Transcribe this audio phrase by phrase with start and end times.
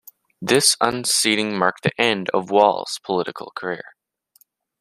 [0.41, 3.93] This unseating marked the end of Walls' political career.